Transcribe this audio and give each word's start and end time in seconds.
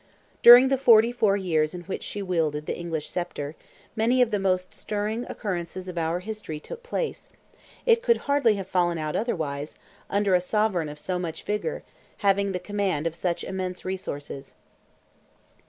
During 0.41 0.69
the 0.69 0.79
forty 0.79 1.11
four 1.11 1.37
years 1.37 1.75
in 1.75 1.81
which 1.81 2.01
she 2.01 2.23
wielded 2.23 2.65
the 2.65 2.75
English 2.75 3.07
sceptre, 3.07 3.53
many 3.95 4.19
of 4.19 4.31
the 4.31 4.39
most 4.39 4.73
stirring 4.73 5.27
occurrences 5.29 5.87
of 5.87 5.95
our 5.95 6.21
history 6.21 6.59
took 6.59 6.81
place; 6.81 7.29
it 7.85 8.01
could 8.01 8.17
hardly 8.25 8.55
have 8.55 8.65
fallen 8.65 8.97
out 8.97 9.15
otherwise, 9.15 9.77
under 10.09 10.33
a 10.33 10.41
sovereign 10.41 10.89
of 10.89 10.97
so 10.97 11.19
much 11.19 11.43
vigour, 11.43 11.83
having 12.17 12.51
the 12.51 12.57
command 12.59 13.05
of 13.05 13.13
such 13.13 13.43
immense 13.43 13.85
resources. 13.85 14.55